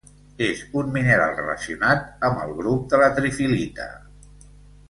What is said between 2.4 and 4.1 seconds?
el grup de la trifilita.